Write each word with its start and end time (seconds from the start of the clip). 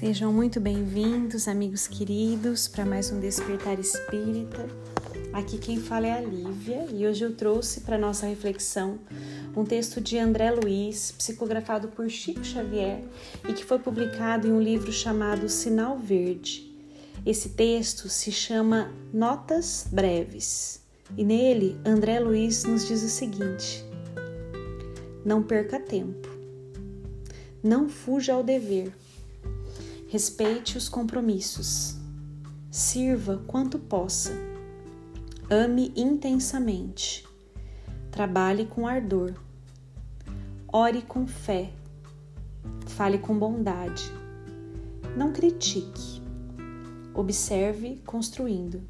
Sejam 0.00 0.32
muito 0.32 0.58
bem-vindos, 0.58 1.46
amigos 1.46 1.86
queridos, 1.86 2.66
para 2.66 2.84
mais 2.84 3.12
um 3.12 3.20
Despertar 3.20 3.78
Espírita. 3.78 4.66
Aqui 5.32 5.56
quem 5.56 5.78
fala 5.78 6.08
é 6.08 6.12
a 6.14 6.20
Lívia 6.20 6.84
e 6.92 7.06
hoje 7.06 7.24
eu 7.24 7.36
trouxe 7.36 7.82
para 7.82 7.96
nossa 7.96 8.26
reflexão 8.26 8.98
um 9.56 9.64
texto 9.64 10.00
de 10.00 10.18
André 10.18 10.50
Luiz, 10.50 11.12
psicografado 11.12 11.86
por 11.86 12.10
Chico 12.10 12.44
Xavier 12.44 13.04
e 13.48 13.52
que 13.52 13.64
foi 13.64 13.78
publicado 13.78 14.48
em 14.48 14.52
um 14.52 14.60
livro 14.60 14.92
chamado 14.92 15.48
Sinal 15.48 15.96
Verde. 15.96 16.76
Esse 17.24 17.50
texto 17.50 18.08
se 18.08 18.32
chama 18.32 18.92
Notas 19.12 19.86
Breves 19.92 20.82
e 21.16 21.22
nele 21.22 21.78
André 21.84 22.18
Luiz 22.18 22.64
nos 22.64 22.84
diz 22.84 23.00
o 23.04 23.08
seguinte: 23.08 23.84
Não 25.24 25.40
perca 25.40 25.78
tempo, 25.78 26.28
não 27.62 27.88
fuja 27.88 28.32
ao 28.32 28.42
dever, 28.42 28.92
respeite 30.08 30.78
os 30.78 30.88
compromissos, 30.88 31.96
sirva 32.70 33.42
quanto 33.46 33.78
possa 33.78 34.32
Ame 35.50 35.92
intensamente. 35.94 37.28
Trabalhe 38.10 38.64
com 38.64 38.86
ardor. 38.86 39.34
Ore 40.72 41.02
com 41.02 41.26
fé. 41.26 41.70
Fale 42.86 43.18
com 43.18 43.38
bondade. 43.38 44.10
Não 45.14 45.34
critique. 45.34 46.22
Observe 47.12 48.00
construindo. 48.06 48.80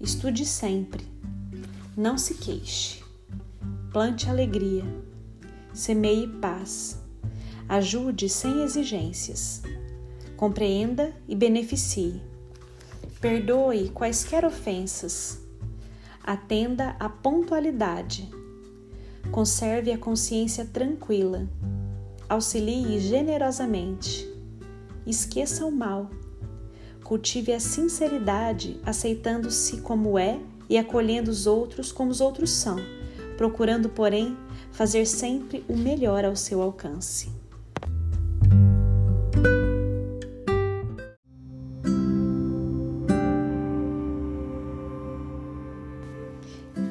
Estude 0.00 0.46
sempre. 0.46 1.06
Não 1.94 2.16
se 2.16 2.34
queixe. 2.34 3.04
Plante 3.92 4.30
alegria. 4.30 4.84
Semeie 5.74 6.26
paz. 6.26 7.02
Ajude 7.68 8.30
sem 8.30 8.62
exigências. 8.62 9.62
Compreenda 10.40 11.12
e 11.28 11.36
beneficie. 11.36 12.22
Perdoe 13.20 13.90
quaisquer 13.90 14.42
ofensas 14.42 15.38
Atenda 16.24 16.96
à 16.98 17.10
pontualidade. 17.10 18.26
Conserve 19.30 19.92
a 19.92 19.98
consciência 19.98 20.64
tranquila. 20.64 21.46
Auxilie 22.26 22.98
generosamente. 23.00 24.26
Esqueça 25.06 25.66
o 25.66 25.70
mal. 25.70 26.08
Cultive 27.04 27.52
a 27.52 27.60
sinceridade, 27.60 28.80
aceitando-se 28.82 29.82
como 29.82 30.18
é 30.18 30.40
e 30.70 30.78
acolhendo 30.78 31.30
os 31.30 31.46
outros 31.46 31.92
como 31.92 32.10
os 32.10 32.22
outros 32.22 32.48
são, 32.48 32.76
procurando, 33.36 33.90
porém, 33.90 34.34
fazer 34.72 35.04
sempre 35.04 35.62
o 35.68 35.76
melhor 35.76 36.24
ao 36.24 36.34
seu 36.34 36.62
alcance. 36.62 37.28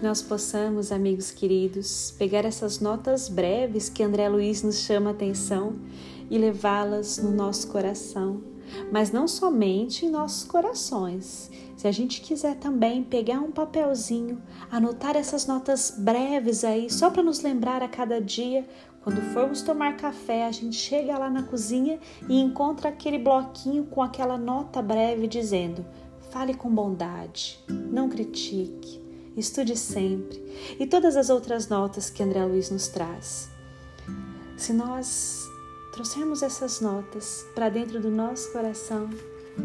Que 0.00 0.06
nós 0.06 0.22
possamos, 0.22 0.90
amigos 0.90 1.30
queridos, 1.30 2.14
pegar 2.16 2.46
essas 2.46 2.80
notas 2.80 3.28
breves 3.28 3.90
que 3.90 4.02
André 4.02 4.30
Luiz 4.30 4.62
nos 4.62 4.78
chama 4.78 5.10
a 5.10 5.12
atenção 5.12 5.74
e 6.30 6.38
levá-las 6.38 7.18
no 7.18 7.30
nosso 7.30 7.68
coração, 7.68 8.42
mas 8.90 9.12
não 9.12 9.28
somente 9.28 10.06
em 10.06 10.10
nossos 10.10 10.44
corações. 10.44 11.50
Se 11.76 11.86
a 11.86 11.92
gente 11.92 12.22
quiser 12.22 12.56
também 12.56 13.04
pegar 13.04 13.40
um 13.40 13.50
papelzinho, 13.50 14.40
anotar 14.70 15.16
essas 15.16 15.46
notas 15.46 15.94
breves 15.98 16.64
aí, 16.64 16.90
só 16.90 17.10
para 17.10 17.22
nos 17.22 17.42
lembrar 17.42 17.82
a 17.82 17.88
cada 17.88 18.22
dia, 18.22 18.66
quando 19.02 19.20
formos 19.34 19.60
tomar 19.60 19.98
café, 19.98 20.46
a 20.46 20.50
gente 20.50 20.76
chega 20.76 21.18
lá 21.18 21.28
na 21.28 21.42
cozinha 21.42 22.00
e 22.26 22.40
encontra 22.40 22.88
aquele 22.88 23.18
bloquinho 23.18 23.84
com 23.84 24.00
aquela 24.00 24.38
nota 24.38 24.80
breve 24.80 25.26
dizendo: 25.26 25.84
fale 26.30 26.54
com 26.54 26.74
bondade, 26.74 27.62
não 27.68 28.08
critique, 28.08 29.09
estude 29.36 29.76
sempre 29.76 30.40
e 30.78 30.86
todas 30.86 31.16
as 31.16 31.30
outras 31.30 31.68
notas 31.68 32.10
que 32.10 32.22
André 32.22 32.44
Luiz 32.44 32.70
nos 32.70 32.88
traz. 32.88 33.50
Se 34.56 34.72
nós 34.72 35.48
trouxermos 35.92 36.42
essas 36.42 36.80
notas 36.80 37.46
para 37.54 37.68
dentro 37.68 38.00
do 38.00 38.10
nosso 38.10 38.52
coração, 38.52 39.08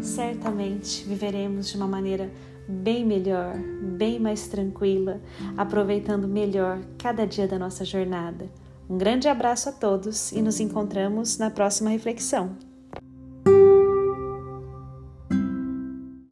certamente 0.02 1.04
viveremos 1.06 1.70
de 1.70 1.78
uma 1.78 1.88
maneira 1.88 2.32
bem 2.68 3.06
melhor, 3.06 3.56
bem 3.58 4.20
mais 4.20 4.48
tranquila, 4.48 5.22
aproveitando 5.58 6.28
melhor 6.28 6.80
cada 6.98 7.26
dia 7.26 7.48
da 7.48 7.60
nossa 7.60 7.86
jornada. 7.86 8.50
Um 8.90 8.98
grande 8.98 9.28
abraço 9.28 9.70
a 9.70 9.72
todos 9.72 10.32
e 10.32 10.42
nos 10.42 10.60
encontramos 10.60 11.38
na 11.38 11.50
próxima 11.50 11.90
reflexão. 11.90 12.56